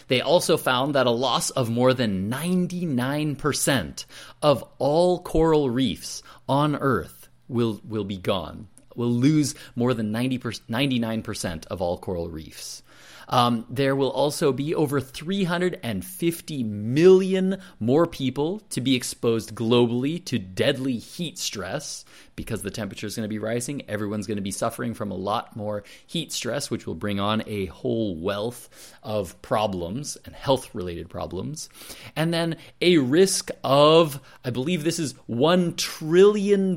They 0.08 0.20
also 0.20 0.56
found 0.56 0.94
that 0.94 1.06
a 1.06 1.10
loss 1.10 1.50
of 1.50 1.68
more 1.68 1.92
than 1.92 2.30
99% 2.30 4.04
of 4.40 4.64
all 4.78 5.20
coral 5.20 5.70
reefs 5.70 6.22
on 6.48 6.76
Earth 6.76 7.28
will, 7.48 7.80
will 7.86 8.04
be 8.04 8.16
gone. 8.16 8.68
Will 8.96 9.10
lose 9.10 9.54
more 9.74 9.94
than 9.94 10.12
90 10.12 10.38
99% 10.38 11.66
of 11.66 11.80
all 11.80 11.98
coral 11.98 12.28
reefs. 12.28 12.82
Um, 13.28 13.64
there 13.70 13.96
will 13.96 14.10
also 14.10 14.52
be 14.52 14.74
over 14.74 15.00
350 15.00 16.64
million 16.64 17.60
more 17.80 18.06
people 18.06 18.60
to 18.70 18.80
be 18.80 18.94
exposed 18.94 19.54
globally 19.54 20.22
to 20.26 20.38
deadly 20.38 20.98
heat 20.98 21.38
stress 21.38 22.04
because 22.36 22.62
the 22.62 22.70
temperature 22.70 23.06
is 23.06 23.16
going 23.16 23.24
to 23.24 23.28
be 23.28 23.38
rising. 23.38 23.88
Everyone's 23.88 24.26
going 24.26 24.36
to 24.36 24.42
be 24.42 24.50
suffering 24.50 24.94
from 24.94 25.10
a 25.10 25.16
lot 25.16 25.56
more 25.56 25.84
heat 26.06 26.32
stress, 26.32 26.70
which 26.70 26.86
will 26.86 26.94
bring 26.94 27.20
on 27.20 27.42
a 27.46 27.66
whole 27.66 28.16
wealth 28.16 28.68
of 29.02 29.40
problems 29.42 30.18
and 30.24 30.34
health 30.34 30.74
related 30.74 31.08
problems. 31.08 31.68
And 32.16 32.32
then 32.34 32.56
a 32.80 32.98
risk 32.98 33.50
of, 33.64 34.20
I 34.44 34.50
believe 34.50 34.84
this 34.84 34.98
is 34.98 35.14
$1 35.30 35.76
trillion 35.76 36.76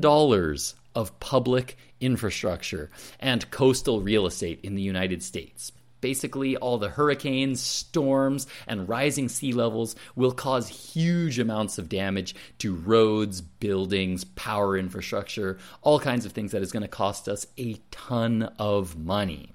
of 0.94 1.20
public 1.20 1.76
infrastructure 2.00 2.90
and 3.20 3.50
coastal 3.50 4.00
real 4.00 4.26
estate 4.26 4.60
in 4.62 4.74
the 4.74 4.82
United 4.82 5.22
States. 5.22 5.72
Basically, 6.00 6.56
all 6.56 6.78
the 6.78 6.90
hurricanes, 6.90 7.60
storms, 7.60 8.46
and 8.66 8.88
rising 8.88 9.28
sea 9.28 9.52
levels 9.52 9.96
will 10.14 10.32
cause 10.32 10.68
huge 10.68 11.38
amounts 11.38 11.78
of 11.78 11.88
damage 11.88 12.34
to 12.58 12.74
roads, 12.74 13.40
buildings, 13.40 14.24
power 14.24 14.76
infrastructure, 14.76 15.58
all 15.82 15.98
kinds 15.98 16.26
of 16.26 16.32
things 16.32 16.52
that 16.52 16.62
is 16.62 16.70
going 16.70 16.82
to 16.82 16.88
cost 16.88 17.28
us 17.28 17.46
a 17.58 17.74
ton 17.90 18.42
of 18.58 18.96
money. 18.96 19.52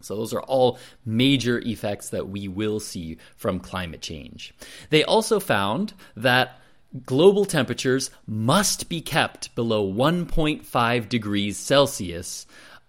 So, 0.00 0.14
those 0.16 0.32
are 0.32 0.42
all 0.42 0.78
major 1.04 1.58
effects 1.58 2.10
that 2.10 2.28
we 2.28 2.46
will 2.46 2.78
see 2.78 3.16
from 3.36 3.58
climate 3.58 4.00
change. 4.00 4.54
They 4.90 5.02
also 5.02 5.40
found 5.40 5.92
that 6.14 6.60
global 7.04 7.44
temperatures 7.44 8.10
must 8.26 8.88
be 8.88 9.00
kept 9.00 9.54
below 9.54 9.90
1.5 9.90 11.08
degrees 11.08 11.56
Celsius 11.56 12.46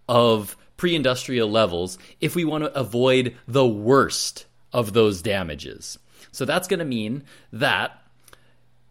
of 0.07 0.55
pre 0.77 0.95
industrial 0.95 1.49
levels 1.49 1.97
if 2.21 2.35
we 2.35 2.45
want 2.45 2.63
to 2.63 2.77
avoid 2.77 3.35
the 3.47 3.67
worst 3.67 4.45
of 4.71 4.93
those 4.93 5.21
damages. 5.21 5.99
So 6.31 6.45
that's 6.45 6.67
going 6.67 6.79
to 6.79 6.85
mean 6.85 7.23
that 7.51 8.01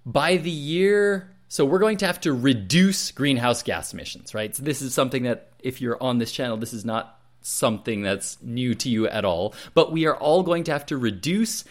by 0.05 0.37
the 0.37 0.50
year, 0.50 1.31
so 1.49 1.65
we're 1.65 1.79
going 1.79 1.99
to 1.99 2.07
have 2.07 2.21
to 2.23 2.33
reduce 2.33 3.11
greenhouse 3.11 3.62
gas 3.62 3.93
emissions, 3.93 4.35
right? 4.35 4.55
So 4.55 4.62
this 4.62 4.83
is 4.83 4.93
something 4.93 5.23
that 5.25 5.53
if 5.61 5.81
you're 5.81 6.03
on 6.03 6.19
this 6.19 6.33
channel, 6.33 6.57
this 6.57 6.73
is 6.73 6.85
not 6.85 7.19
something 7.41 8.03
that's 8.03 8.37
new 8.43 8.75
to 8.75 8.91
you 8.91 9.09
at 9.09 9.25
all, 9.25 9.55
but 9.75 9.93
we 9.93 10.07
are 10.07 10.17
all 10.17 10.43
going 10.43 10.65
to 10.65 10.73
have 10.73 10.87
to 10.87 10.97
reduce 10.97 11.65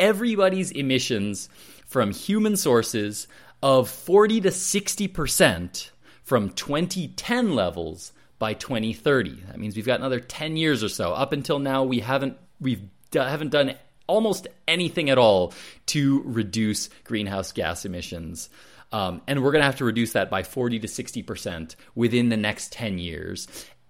everybody's 0.00 0.70
emissions 0.70 1.48
from 1.94 2.10
human 2.10 2.56
sources 2.56 3.28
of 3.62 3.88
40 3.88 4.40
to 4.40 4.48
60% 4.48 5.90
from 6.24 6.50
2010 6.50 7.54
levels 7.54 8.12
by 8.40 8.52
2030. 8.52 9.44
That 9.46 9.60
means 9.60 9.76
we've 9.76 9.86
got 9.86 10.00
another 10.00 10.18
10 10.18 10.56
years 10.56 10.82
or 10.82 10.88
so. 10.88 11.12
Up 11.12 11.32
until 11.32 11.60
now, 11.60 11.84
we 11.84 12.00
haven't 12.00 12.36
we've 12.60 12.82
haven't 13.12 13.50
done 13.50 13.76
almost 14.08 14.48
anything 14.66 15.08
at 15.08 15.18
all 15.18 15.54
to 15.86 16.22
reduce 16.24 16.90
greenhouse 17.04 17.52
gas 17.52 17.84
emissions. 17.84 18.50
Um, 18.90 19.22
and 19.28 19.44
we're 19.44 19.52
going 19.52 19.62
to 19.62 19.66
have 19.66 19.76
to 19.76 19.84
reduce 19.84 20.14
that 20.14 20.28
by 20.30 20.42
40 20.42 20.80
to 20.80 20.88
60% 20.88 21.76
within 21.94 22.28
the 22.28 22.36
next 22.36 22.72
10 22.72 22.98
years. 22.98 23.46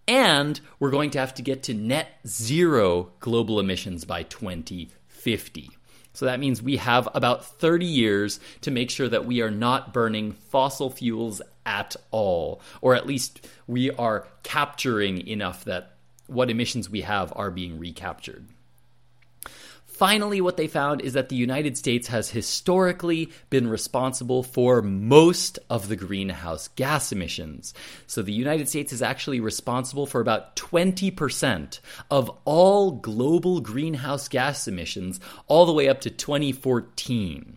And 0.07 0.61
we're 0.79 0.91
going 0.91 1.09
to 1.13 1.21
have 1.21 1.33
to 1.37 1.43
get 1.43 1.63
to 1.63 1.73
net 1.73 2.09
zero 2.27 3.13
global 3.21 3.61
emissions 3.61 4.05
by 4.05 4.25
2050. 4.25 5.74
So 6.15 6.27
that 6.27 6.41
means 6.41 6.63
we 6.63 6.79
have 6.79 7.09
about 7.13 7.45
30 7.45 7.85
years 7.85 8.41
to 8.63 8.71
make 8.71 8.91
sure 8.91 9.09
that 9.09 9.27
we 9.27 9.43
are 9.43 9.51
not 9.51 9.93
burning 9.93 10.33
fossil 10.33 10.89
fuels 10.89 11.43
at 11.67 11.97
all, 12.11 12.63
or 12.81 12.95
at 12.95 13.07
least 13.07 13.47
we 13.67 13.91
are 13.91 14.27
capturing 14.43 15.27
enough 15.27 15.65
that 15.65 15.97
what 16.27 16.51
emissions 16.51 16.89
we 16.89 17.03
have 17.03 17.33
are 17.37 17.51
being 17.51 17.79
recaptured. 17.79 18.47
Finally, 19.95 20.41
what 20.41 20.57
they 20.57 20.67
found 20.67 21.01
is 21.03 21.13
that 21.13 21.29
the 21.29 21.37
United 21.37 21.79
States 21.79 22.09
has 22.09 22.29
historically 22.29 23.31
been 23.49 23.69
responsible 23.69 24.43
for 24.43 24.83
most 24.83 25.57
of 25.71 25.87
the 25.87 25.95
greenhouse 25.95 26.67
gas 26.67 27.13
emissions. 27.13 27.73
So 28.09 28.21
the 28.21 28.33
United 28.33 28.69
States 28.69 28.93
is 28.93 29.03
actually 29.03 29.39
responsible 29.39 30.07
for 30.07 30.21
about 30.21 30.57
20% 30.57 31.79
of 32.11 32.29
all 32.45 32.91
global 32.91 33.61
greenhouse 33.61 34.27
gas 34.27 34.67
emissions, 34.67 35.21
all 35.47 35.65
the 35.65 35.73
way 35.73 35.89
up 35.89 36.01
to 36.01 36.11
2014. 36.11 37.57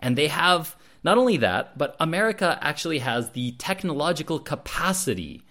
And 0.00 0.18
they 0.18 0.26
have 0.26 0.74
not 1.04 1.18
only 1.18 1.36
that, 1.36 1.78
but 1.78 1.94
America 2.00 2.58
actually 2.60 2.98
has 2.98 3.30
the 3.30 3.52
technological 3.52 4.40
capacity 4.40 5.44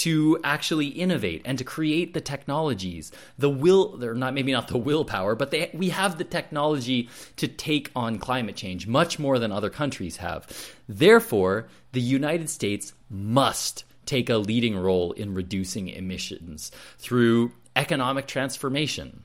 to 0.00 0.38
actually 0.42 0.86
innovate 0.86 1.42
and 1.44 1.58
to 1.58 1.64
create 1.64 2.14
the 2.14 2.22
technologies. 2.22 3.12
The 3.36 3.50
will 3.50 3.98
they're 3.98 4.14
not 4.14 4.32
maybe 4.32 4.50
not 4.50 4.68
the 4.68 4.78
willpower 4.78 5.34
but 5.34 5.50
they, 5.50 5.70
we 5.74 5.90
have 5.90 6.16
the 6.16 6.24
technology 6.24 7.10
to 7.36 7.46
take 7.46 7.90
on 7.94 8.18
climate 8.18 8.56
change 8.56 8.86
much 8.86 9.18
more 9.18 9.38
than 9.38 9.52
other 9.52 9.68
countries 9.68 10.16
have. 10.16 10.48
Therefore 10.88 11.68
the 11.92 12.00
united 12.00 12.48
states 12.48 12.94
must 13.10 13.84
take 14.06 14.30
a 14.30 14.38
leading 14.38 14.74
role 14.74 15.12
in 15.12 15.34
reducing 15.34 15.88
emissions 15.88 16.72
through 16.96 17.52
economic 17.76 18.26
transformation. 18.26 19.22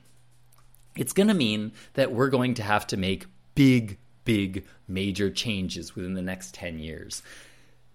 It's 0.98 1.14
going 1.14 1.30
to 1.30 1.34
mean 1.34 1.72
that 1.94 2.12
we're 2.12 2.30
going 2.30 2.56
to 2.56 2.64
have 2.64 2.86
to 2.88 2.98
make 2.98 3.28
big 3.56 3.98
big 4.26 4.66
major 4.90 5.30
changes 5.30 5.96
within 5.96 6.16
the 6.16 6.22
next 6.22 6.54
10 6.54 6.80
years 6.80 7.24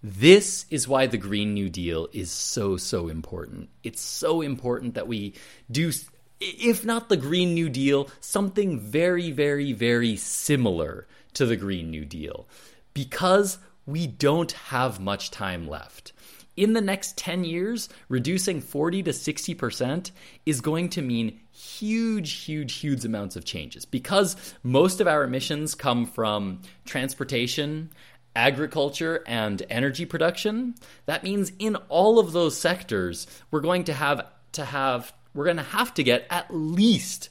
this 0.03 0.65
is 0.69 0.87
why 0.87 1.05
the 1.05 1.17
Green 1.17 1.53
New 1.53 1.69
Deal 1.69 2.07
is 2.11 2.31
so, 2.31 2.77
so 2.77 3.07
important. 3.07 3.69
It's 3.83 4.01
so 4.01 4.41
important 4.41 4.95
that 4.95 5.07
we 5.07 5.35
do, 5.69 5.91
if 6.39 6.83
not 6.83 7.09
the 7.09 7.17
Green 7.17 7.53
New 7.53 7.69
Deal, 7.69 8.09
something 8.19 8.79
very, 8.79 9.31
very, 9.31 9.73
very 9.73 10.15
similar 10.15 11.07
to 11.33 11.45
the 11.45 11.55
Green 11.55 11.91
New 11.91 12.05
Deal 12.05 12.47
because 12.93 13.59
we 13.85 14.07
don't 14.07 14.51
have 14.51 14.99
much 14.99 15.31
time 15.31 15.67
left. 15.67 16.13
In 16.57 16.73
the 16.73 16.81
next 16.81 17.17
10 17.17 17.45
years, 17.45 17.87
reducing 18.09 18.59
40 18.59 19.03
to 19.03 19.11
60% 19.11 20.11
is 20.45 20.61
going 20.61 20.89
to 20.89 21.01
mean 21.01 21.39
huge, 21.51 22.43
huge, 22.43 22.73
huge 22.73 23.05
amounts 23.05 23.35
of 23.35 23.45
changes 23.45 23.85
because 23.85 24.35
most 24.61 24.99
of 24.99 25.07
our 25.07 25.23
emissions 25.23 25.75
come 25.75 26.05
from 26.05 26.61
transportation 26.85 27.89
agriculture 28.35 29.23
and 29.27 29.61
energy 29.69 30.05
production, 30.05 30.75
that 31.05 31.23
means 31.23 31.51
in 31.59 31.75
all 31.89 32.19
of 32.19 32.31
those 32.31 32.57
sectors, 32.57 33.27
we're 33.49 33.61
going 33.61 33.85
to 33.85 33.93
have 33.93 34.25
to 34.53 34.65
have 34.65 35.13
we're 35.33 35.45
going 35.45 35.57
to 35.57 35.63
have 35.63 35.93
to 35.93 36.03
get 36.03 36.27
at 36.29 36.53
least 36.53 37.29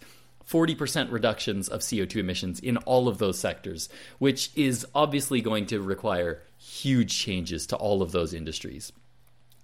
40% 0.50 1.12
reductions 1.12 1.68
of 1.68 1.80
CO2 1.80 2.16
emissions 2.16 2.58
in 2.58 2.76
all 2.78 3.08
of 3.08 3.18
those 3.18 3.38
sectors, 3.38 3.88
which 4.18 4.50
is 4.56 4.86
obviously 4.94 5.40
going 5.40 5.66
to 5.66 5.80
require 5.80 6.42
huge 6.58 7.16
changes 7.16 7.66
to 7.68 7.76
all 7.76 8.02
of 8.02 8.10
those 8.10 8.34
industries. 8.34 8.92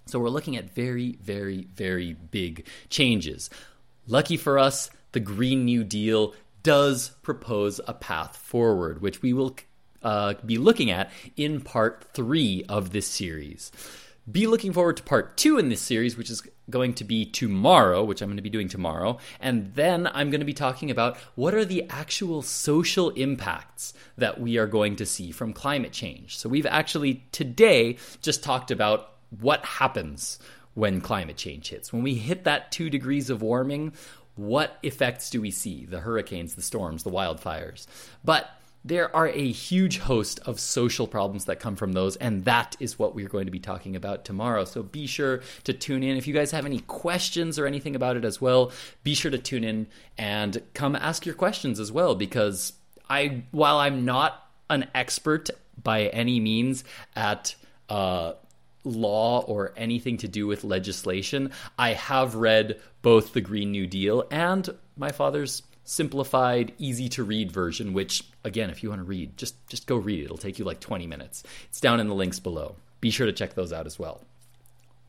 So 0.05 0.19
we're 0.19 0.29
looking 0.29 0.55
at 0.55 0.71
very, 0.71 1.17
very, 1.21 1.67
very 1.75 2.13
big 2.13 2.65
changes. 2.89 3.49
Lucky 4.07 4.37
for 4.37 4.57
us, 4.57 4.89
the 5.11 5.19
Green 5.19 5.65
New 5.65 5.83
Deal 5.83 6.33
does 6.63 7.09
propose 7.21 7.81
a 7.87 7.93
path 7.93 8.37
forward, 8.37 9.01
which 9.01 9.21
we 9.21 9.33
will 9.33 9.57
uh, 10.07 10.35
be 10.45 10.57
looking 10.57 10.89
at 10.89 11.11
in 11.35 11.59
part 11.59 12.05
three 12.13 12.63
of 12.69 12.91
this 12.91 13.05
series. 13.05 13.73
Be 14.31 14.47
looking 14.47 14.71
forward 14.71 14.95
to 14.97 15.03
part 15.03 15.35
two 15.35 15.57
in 15.57 15.67
this 15.67 15.81
series, 15.81 16.15
which 16.15 16.29
is 16.29 16.41
going 16.69 16.93
to 16.93 17.03
be 17.03 17.25
tomorrow, 17.25 18.05
which 18.05 18.21
I'm 18.21 18.29
going 18.29 18.37
to 18.37 18.41
be 18.41 18.49
doing 18.49 18.69
tomorrow. 18.69 19.17
And 19.41 19.73
then 19.75 20.07
I'm 20.07 20.29
going 20.29 20.39
to 20.39 20.45
be 20.45 20.53
talking 20.53 20.91
about 20.91 21.17
what 21.35 21.53
are 21.53 21.65
the 21.65 21.85
actual 21.89 22.41
social 22.41 23.09
impacts 23.11 23.93
that 24.17 24.39
we 24.39 24.57
are 24.57 24.65
going 24.65 24.95
to 24.95 25.05
see 25.05 25.31
from 25.31 25.51
climate 25.51 25.91
change. 25.91 26.37
So 26.37 26.47
we've 26.47 26.65
actually 26.65 27.25
today 27.33 27.97
just 28.21 28.43
talked 28.43 28.71
about 28.71 29.11
what 29.41 29.65
happens 29.65 30.39
when 30.73 31.01
climate 31.01 31.35
change 31.35 31.67
hits. 31.67 31.91
When 31.91 32.03
we 32.03 32.15
hit 32.15 32.45
that 32.45 32.71
two 32.71 32.89
degrees 32.89 33.29
of 33.29 33.41
warming, 33.41 33.91
what 34.35 34.77
effects 34.83 35.29
do 35.29 35.41
we 35.41 35.51
see? 35.51 35.85
The 35.85 35.99
hurricanes, 35.99 36.55
the 36.55 36.61
storms, 36.61 37.03
the 37.03 37.11
wildfires. 37.11 37.87
But 38.23 38.49
there 38.85 39.13
are 39.15 39.27
a 39.27 39.51
huge 39.51 39.99
host 39.99 40.39
of 40.45 40.59
social 40.59 41.07
problems 41.07 41.45
that 41.45 41.59
come 41.59 41.75
from 41.75 41.91
those, 41.91 42.15
and 42.15 42.45
that 42.45 42.77
is 42.79 42.97
what 42.97 43.13
we're 43.13 43.27
going 43.27 43.45
to 43.45 43.51
be 43.51 43.59
talking 43.59 43.95
about 43.95 44.23
tomorrow. 44.23 44.63
So 44.63 44.81
be 44.81 45.07
sure 45.07 45.41
to 45.65 45.73
tune 45.73 46.03
in. 46.03 46.15
If 46.15 46.27
you 46.27 46.33
guys 46.33 46.51
have 46.51 46.65
any 46.65 46.79
questions 46.79 47.59
or 47.59 47.65
anything 47.65 47.95
about 47.95 48.15
it 48.15 48.23
as 48.23 48.39
well, 48.39 48.71
be 49.03 49.13
sure 49.13 49.31
to 49.31 49.37
tune 49.37 49.63
in 49.63 49.87
and 50.17 50.61
come 50.73 50.95
ask 50.95 51.25
your 51.25 51.35
questions 51.35 51.79
as 51.79 51.91
well, 51.91 52.15
because 52.15 52.73
I, 53.09 53.43
while 53.51 53.77
I'm 53.77 54.05
not 54.05 54.49
an 54.69 54.87
expert 54.95 55.49
by 55.83 56.07
any 56.07 56.39
means 56.39 56.83
at 57.15 57.55
uh, 57.89 58.33
law 58.83 59.41
or 59.41 59.73
anything 59.75 60.17
to 60.17 60.27
do 60.27 60.47
with 60.47 60.63
legislation, 60.63 61.51
I 61.77 61.93
have 61.93 62.35
read 62.35 62.79
both 63.01 63.33
the 63.33 63.41
Green 63.41 63.71
New 63.71 63.87
Deal 63.87 64.25
and 64.31 64.69
my 64.97 65.11
father's 65.11 65.63
simplified, 65.87 66.73
easy 66.77 67.07
to 67.09 67.23
read 67.23 67.51
version, 67.51 67.93
which 67.93 68.23
again, 68.43 68.69
if 68.69 68.83
you 68.83 68.89
want 68.89 68.99
to 68.99 69.05
read, 69.05 69.37
just 69.37 69.55
just 69.67 69.87
go 69.87 69.95
read 69.95 70.19
it. 70.19 70.25
It'll 70.25 70.37
take 70.37 70.59
you 70.59 70.65
like 70.65 70.79
20 70.79 71.07
minutes. 71.07 71.43
It's 71.69 71.79
down 71.79 71.99
in 71.99 72.07
the 72.07 72.13
links 72.13 72.39
below. 72.39 72.75
Be 72.99 73.09
sure 73.09 73.25
to 73.25 73.33
check 73.33 73.55
those 73.55 73.73
out 73.73 73.85
as 73.85 73.97
well. 73.97 74.21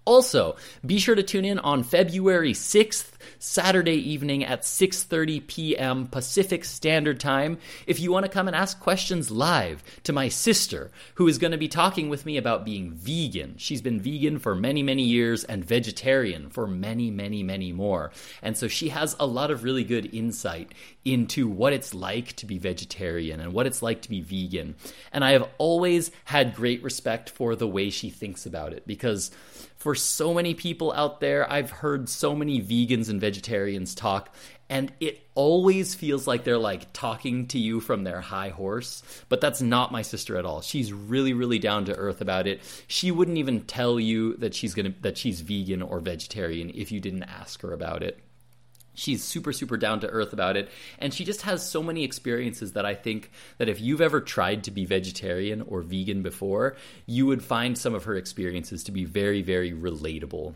Also, 0.08 0.56
be 0.86 0.98
sure 0.98 1.14
to 1.14 1.22
tune 1.22 1.44
in 1.44 1.58
on 1.58 1.82
February 1.82 2.54
6th, 2.54 3.10
Saturday 3.38 4.10
evening 4.10 4.42
at 4.42 4.62
6:30 4.62 5.46
p.m. 5.46 6.06
Pacific 6.06 6.64
Standard 6.64 7.20
Time 7.20 7.58
if 7.86 8.00
you 8.00 8.10
want 8.10 8.24
to 8.24 8.32
come 8.32 8.48
and 8.48 8.56
ask 8.56 8.80
questions 8.80 9.30
live 9.30 9.82
to 10.04 10.14
my 10.14 10.30
sister 10.30 10.90
who 11.16 11.28
is 11.28 11.36
going 11.36 11.50
to 11.50 11.58
be 11.58 11.68
talking 11.68 12.08
with 12.08 12.24
me 12.24 12.38
about 12.38 12.64
being 12.64 12.92
vegan. 12.92 13.56
She's 13.58 13.82
been 13.82 14.00
vegan 14.00 14.38
for 14.38 14.54
many, 14.54 14.82
many 14.82 15.02
years 15.02 15.44
and 15.44 15.62
vegetarian 15.62 16.48
for 16.48 16.66
many, 16.66 17.10
many, 17.10 17.42
many 17.42 17.72
more. 17.72 18.10
And 18.40 18.56
so 18.56 18.66
she 18.66 18.88
has 18.88 19.14
a 19.20 19.26
lot 19.26 19.50
of 19.50 19.62
really 19.62 19.84
good 19.84 20.14
insight 20.14 20.72
into 21.04 21.48
what 21.48 21.74
it's 21.74 21.92
like 21.92 22.32
to 22.36 22.46
be 22.46 22.56
vegetarian 22.56 23.40
and 23.40 23.52
what 23.52 23.66
it's 23.66 23.82
like 23.82 24.00
to 24.02 24.08
be 24.08 24.22
vegan. 24.22 24.74
And 25.12 25.22
I 25.22 25.32
have 25.32 25.48
always 25.58 26.10
had 26.24 26.54
great 26.54 26.82
respect 26.82 27.28
for 27.28 27.54
the 27.54 27.68
way 27.68 27.90
she 27.90 28.08
thinks 28.08 28.46
about 28.46 28.72
it 28.72 28.86
because 28.86 29.30
for 29.78 29.94
so 29.94 30.34
many 30.34 30.54
people 30.54 30.92
out 30.92 31.20
there. 31.20 31.50
I've 31.50 31.70
heard 31.70 32.08
so 32.08 32.34
many 32.34 32.60
vegans 32.60 33.08
and 33.08 33.20
vegetarians 33.20 33.94
talk, 33.94 34.34
and 34.68 34.92
it 35.00 35.26
always 35.34 35.94
feels 35.94 36.26
like 36.26 36.44
they're 36.44 36.58
like 36.58 36.92
talking 36.92 37.46
to 37.48 37.58
you 37.58 37.80
from 37.80 38.04
their 38.04 38.20
high 38.20 38.50
horse. 38.50 39.02
But 39.28 39.40
that's 39.40 39.62
not 39.62 39.92
my 39.92 40.02
sister 40.02 40.36
at 40.36 40.44
all. 40.44 40.60
She's 40.60 40.92
really, 40.92 41.32
really 41.32 41.58
down 41.58 41.86
to 41.86 41.94
earth 41.94 42.20
about 42.20 42.46
it. 42.46 42.60
She 42.88 43.10
wouldn't 43.10 43.38
even 43.38 43.62
tell 43.62 43.98
you 43.98 44.36
that 44.36 44.54
she's 44.54 44.74
gonna 44.74 44.92
that 45.00 45.16
she's 45.16 45.40
vegan 45.40 45.80
or 45.80 46.00
vegetarian 46.00 46.70
if 46.74 46.92
you 46.92 47.00
didn't 47.00 47.22
ask 47.22 47.62
her 47.62 47.72
about 47.72 48.02
it. 48.02 48.18
She's 48.98 49.22
super, 49.22 49.52
super 49.52 49.76
down 49.76 50.00
to 50.00 50.08
earth 50.08 50.32
about 50.32 50.56
it. 50.56 50.68
And 50.98 51.14
she 51.14 51.24
just 51.24 51.42
has 51.42 51.68
so 51.68 51.82
many 51.82 52.02
experiences 52.02 52.72
that 52.72 52.84
I 52.84 52.96
think 52.96 53.30
that 53.58 53.68
if 53.68 53.80
you've 53.80 54.00
ever 54.00 54.20
tried 54.20 54.64
to 54.64 54.72
be 54.72 54.84
vegetarian 54.86 55.62
or 55.62 55.82
vegan 55.82 56.22
before, 56.22 56.76
you 57.06 57.24
would 57.26 57.44
find 57.44 57.78
some 57.78 57.94
of 57.94 58.04
her 58.04 58.16
experiences 58.16 58.82
to 58.84 58.92
be 58.92 59.04
very, 59.04 59.40
very 59.40 59.72
relatable. 59.72 60.54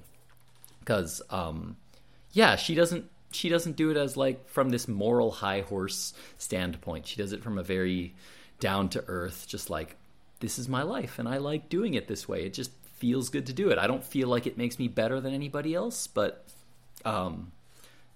Because, 0.80 1.22
um, 1.30 1.76
yeah, 2.32 2.56
she 2.56 2.74
doesn't 2.74 3.08
she 3.30 3.48
doesn't 3.48 3.76
do 3.76 3.90
it 3.90 3.96
as 3.96 4.16
like 4.16 4.48
from 4.48 4.68
this 4.70 4.88
moral 4.88 5.30
high 5.30 5.60
horse 5.60 6.12
standpoint. 6.36 7.06
She 7.06 7.16
does 7.16 7.32
it 7.32 7.42
from 7.42 7.58
a 7.58 7.62
very 7.62 8.14
down 8.58 8.88
to 8.90 9.04
earth, 9.06 9.46
just 9.48 9.70
like 9.70 9.96
this 10.40 10.58
is 10.58 10.68
my 10.68 10.82
life 10.82 11.20
and 11.20 11.28
I 11.28 11.38
like 11.38 11.68
doing 11.68 11.94
it 11.94 12.08
this 12.08 12.28
way. 12.28 12.44
It 12.44 12.54
just 12.54 12.72
feels 12.96 13.30
good 13.30 13.46
to 13.46 13.52
do 13.52 13.70
it. 13.70 13.78
I 13.78 13.86
don't 13.86 14.04
feel 14.04 14.28
like 14.28 14.46
it 14.46 14.58
makes 14.58 14.78
me 14.78 14.88
better 14.88 15.20
than 15.20 15.32
anybody 15.32 15.74
else, 15.74 16.08
but 16.08 16.44
um, 17.04 17.52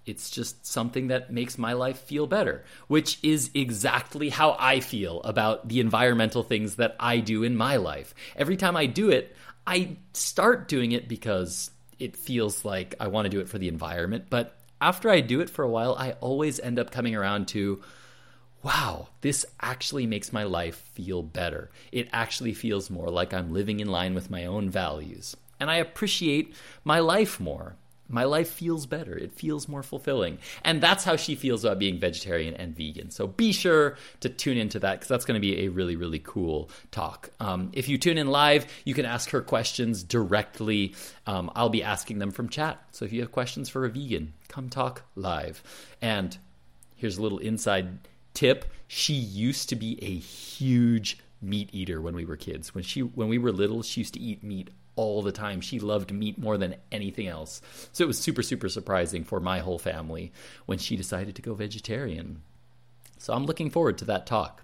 it's 0.07 0.29
just 0.29 0.65
something 0.65 1.07
that 1.07 1.31
makes 1.31 1.57
my 1.57 1.73
life 1.73 1.99
feel 1.99 2.25
better, 2.25 2.63
which 2.87 3.19
is 3.21 3.51
exactly 3.53 4.29
how 4.29 4.55
I 4.57 4.79
feel 4.79 5.21
about 5.23 5.67
the 5.67 5.81
environmental 5.81 6.43
things 6.43 6.75
that 6.77 6.95
I 6.99 7.19
do 7.19 7.43
in 7.43 7.57
my 7.57 7.75
life. 7.75 8.15
Every 8.37 8.55
time 8.55 8.77
I 8.77 8.85
do 8.85 9.09
it, 9.09 9.35
I 9.67 9.97
start 10.13 10.69
doing 10.69 10.93
it 10.93 11.09
because 11.09 11.71
it 11.99 12.15
feels 12.15 12.63
like 12.63 12.95
I 13.01 13.07
want 13.07 13.25
to 13.25 13.29
do 13.29 13.41
it 13.41 13.49
for 13.49 13.57
the 13.57 13.67
environment. 13.67 14.27
But 14.29 14.57
after 14.79 15.09
I 15.09 15.19
do 15.19 15.41
it 15.41 15.49
for 15.49 15.63
a 15.63 15.69
while, 15.69 15.93
I 15.95 16.13
always 16.13 16.59
end 16.61 16.79
up 16.79 16.89
coming 16.89 17.13
around 17.13 17.49
to, 17.49 17.81
wow, 18.63 19.09
this 19.19 19.45
actually 19.59 20.07
makes 20.07 20.31
my 20.31 20.43
life 20.43 20.77
feel 20.93 21.21
better. 21.21 21.69
It 21.91 22.07
actually 22.13 22.53
feels 22.53 22.89
more 22.89 23.09
like 23.09 23.33
I'm 23.33 23.51
living 23.51 23.81
in 23.81 23.87
line 23.87 24.15
with 24.15 24.31
my 24.31 24.45
own 24.45 24.69
values. 24.69 25.35
And 25.59 25.69
I 25.69 25.75
appreciate 25.77 26.53
my 26.85 26.99
life 26.99 27.39
more 27.41 27.75
my 28.09 28.23
life 28.23 28.49
feels 28.49 28.85
better. 28.85 29.15
It 29.15 29.33
feels 29.33 29.67
more 29.67 29.83
fulfilling. 29.83 30.39
And 30.63 30.81
that's 30.81 31.03
how 31.03 31.15
she 31.15 31.35
feels 31.35 31.63
about 31.63 31.79
being 31.79 31.99
vegetarian 31.99 32.53
and 32.53 32.75
vegan. 32.75 33.11
So 33.11 33.27
be 33.27 33.51
sure 33.51 33.97
to 34.21 34.29
tune 34.29 34.57
into 34.57 34.79
that 34.79 34.93
because 34.93 35.07
that's 35.07 35.25
going 35.25 35.39
to 35.39 35.41
be 35.41 35.65
a 35.65 35.69
really, 35.69 35.95
really 35.95 36.19
cool 36.19 36.69
talk. 36.91 37.29
Um, 37.39 37.71
if 37.73 37.89
you 37.89 37.97
tune 37.97 38.17
in 38.17 38.27
live, 38.27 38.65
you 38.85 38.93
can 38.93 39.05
ask 39.05 39.29
her 39.31 39.41
questions 39.41 40.03
directly. 40.03 40.95
Um, 41.25 41.51
I'll 41.55 41.69
be 41.69 41.83
asking 41.83 42.19
them 42.19 42.31
from 42.31 42.49
chat. 42.49 42.81
So 42.91 43.05
if 43.05 43.13
you 43.13 43.21
have 43.21 43.31
questions 43.31 43.69
for 43.69 43.85
a 43.85 43.89
vegan, 43.89 44.33
come 44.47 44.69
talk 44.69 45.03
live. 45.15 45.61
And 46.01 46.37
here's 46.95 47.17
a 47.17 47.21
little 47.21 47.39
inside 47.39 47.99
tip 48.33 48.65
she 48.87 49.13
used 49.13 49.69
to 49.69 49.75
be 49.75 50.01
a 50.01 50.17
huge 50.17 51.17
meat 51.41 51.69
eater 51.73 52.01
when 52.01 52.15
we 52.15 52.25
were 52.25 52.37
kids. 52.37 52.73
When 52.73 52.83
she 52.83 53.01
when 53.01 53.27
we 53.27 53.37
were 53.37 53.51
little, 53.51 53.83
she 53.83 54.01
used 54.01 54.13
to 54.13 54.19
eat 54.19 54.43
meat 54.43 54.69
all 54.97 55.21
the 55.21 55.31
time. 55.31 55.61
She 55.61 55.79
loved 55.79 56.11
meat 56.11 56.37
more 56.37 56.57
than 56.57 56.75
anything 56.91 57.27
else. 57.27 57.61
So 57.93 58.03
it 58.03 58.07
was 58.07 58.19
super, 58.19 58.43
super 58.43 58.67
surprising 58.67 59.23
for 59.23 59.39
my 59.39 59.59
whole 59.59 59.79
family 59.79 60.33
when 60.65 60.77
she 60.77 60.97
decided 60.97 61.35
to 61.35 61.41
go 61.41 61.53
vegetarian. 61.53 62.41
So 63.19 63.33
I'm 63.33 63.45
looking 63.45 63.69
forward 63.69 63.97
to 63.99 64.05
that 64.05 64.27
talk. 64.27 64.63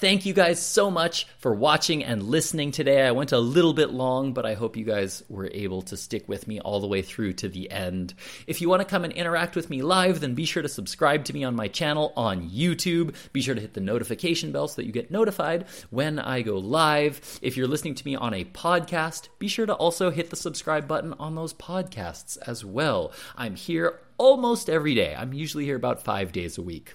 Thank 0.00 0.24
you 0.26 0.32
guys 0.32 0.64
so 0.64 0.92
much 0.92 1.26
for 1.38 1.52
watching 1.52 2.04
and 2.04 2.22
listening 2.22 2.70
today. 2.70 3.04
I 3.04 3.10
went 3.10 3.32
a 3.32 3.38
little 3.40 3.72
bit 3.72 3.90
long, 3.90 4.32
but 4.32 4.46
I 4.46 4.54
hope 4.54 4.76
you 4.76 4.84
guys 4.84 5.24
were 5.28 5.50
able 5.52 5.82
to 5.82 5.96
stick 5.96 6.28
with 6.28 6.46
me 6.46 6.60
all 6.60 6.78
the 6.78 6.86
way 6.86 7.02
through 7.02 7.32
to 7.32 7.48
the 7.48 7.68
end. 7.72 8.14
If 8.46 8.60
you 8.60 8.68
want 8.68 8.80
to 8.80 8.86
come 8.86 9.02
and 9.02 9.12
interact 9.12 9.56
with 9.56 9.70
me 9.70 9.82
live, 9.82 10.20
then 10.20 10.36
be 10.36 10.44
sure 10.44 10.62
to 10.62 10.68
subscribe 10.68 11.24
to 11.24 11.32
me 11.32 11.42
on 11.42 11.56
my 11.56 11.66
channel 11.66 12.12
on 12.16 12.48
YouTube. 12.48 13.16
Be 13.32 13.42
sure 13.42 13.56
to 13.56 13.60
hit 13.60 13.74
the 13.74 13.80
notification 13.80 14.52
bell 14.52 14.68
so 14.68 14.76
that 14.76 14.86
you 14.86 14.92
get 14.92 15.10
notified 15.10 15.66
when 15.90 16.20
I 16.20 16.42
go 16.42 16.58
live. 16.58 17.40
If 17.42 17.56
you're 17.56 17.66
listening 17.66 17.96
to 17.96 18.04
me 18.04 18.14
on 18.14 18.34
a 18.34 18.44
podcast, 18.44 19.30
be 19.40 19.48
sure 19.48 19.66
to 19.66 19.74
also 19.74 20.10
hit 20.10 20.30
the 20.30 20.36
subscribe 20.36 20.86
button 20.86 21.12
on 21.14 21.34
those 21.34 21.54
podcasts 21.54 22.38
as 22.46 22.64
well. 22.64 23.10
I'm 23.36 23.56
here 23.56 23.98
almost 24.16 24.70
every 24.70 24.94
day. 24.94 25.16
I'm 25.18 25.32
usually 25.32 25.64
here 25.64 25.74
about 25.74 26.04
five 26.04 26.30
days 26.30 26.56
a 26.56 26.62
week. 26.62 26.94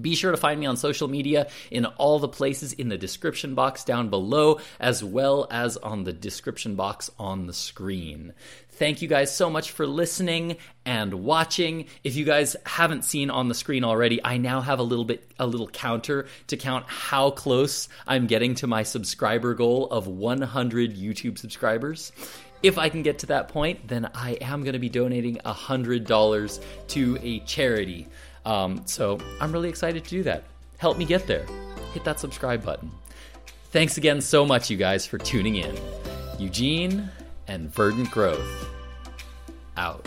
Be 0.00 0.14
sure 0.14 0.30
to 0.30 0.36
find 0.36 0.58
me 0.58 0.66
on 0.66 0.76
social 0.76 1.08
media 1.08 1.48
in 1.70 1.84
all 1.84 2.18
the 2.18 2.28
places 2.28 2.72
in 2.72 2.88
the 2.88 2.96
description 2.96 3.54
box 3.54 3.84
down 3.84 4.08
below, 4.08 4.58
as 4.80 5.04
well 5.04 5.46
as 5.50 5.76
on 5.76 6.04
the 6.04 6.12
description 6.12 6.76
box 6.76 7.10
on 7.18 7.46
the 7.46 7.52
screen. 7.52 8.32
Thank 8.70 9.02
you 9.02 9.08
guys 9.08 9.34
so 9.34 9.50
much 9.50 9.70
for 9.70 9.86
listening 9.86 10.56
and 10.86 11.12
watching. 11.12 11.86
If 12.02 12.16
you 12.16 12.24
guys 12.24 12.56
haven't 12.64 13.04
seen 13.04 13.28
on 13.28 13.48
the 13.48 13.54
screen 13.54 13.84
already, 13.84 14.24
I 14.24 14.38
now 14.38 14.62
have 14.62 14.78
a 14.78 14.82
little 14.82 15.04
bit 15.04 15.30
a 15.38 15.46
little 15.46 15.68
counter 15.68 16.26
to 16.46 16.56
count 16.56 16.86
how 16.88 17.30
close 17.30 17.88
I'm 18.06 18.26
getting 18.26 18.54
to 18.56 18.66
my 18.66 18.82
subscriber 18.82 19.54
goal 19.54 19.88
of 19.90 20.06
100 20.06 20.96
YouTube 20.96 21.36
subscribers. 21.36 22.12
If 22.62 22.78
I 22.78 22.88
can 22.88 23.02
get 23.02 23.18
to 23.20 23.26
that 23.26 23.48
point, 23.48 23.88
then 23.88 24.08
I 24.14 24.32
am 24.40 24.62
going 24.62 24.72
to 24.74 24.78
be 24.78 24.88
donating 24.88 25.36
$100 25.44 26.60
to 26.88 27.18
a 27.20 27.40
charity. 27.40 28.08
Um, 28.44 28.82
so 28.86 29.18
I'm 29.40 29.52
really 29.52 29.68
excited 29.68 30.04
to 30.04 30.10
do 30.10 30.22
that. 30.24 30.44
Help 30.78 30.98
me 30.98 31.04
get 31.04 31.26
there. 31.26 31.46
Hit 31.94 32.04
that 32.04 32.18
subscribe 32.18 32.64
button. 32.64 32.90
Thanks 33.70 33.96
again 33.96 34.20
so 34.20 34.44
much, 34.44 34.70
you 34.70 34.76
guys, 34.76 35.06
for 35.06 35.18
tuning 35.18 35.56
in. 35.56 35.76
Eugene 36.38 37.08
and 37.46 37.72
Verdant 37.72 38.10
Growth 38.10 38.68
out. 39.76 40.06